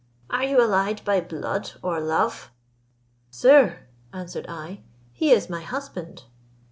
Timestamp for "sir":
3.29-3.85